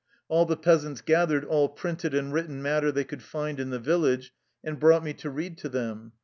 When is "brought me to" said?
4.79-5.29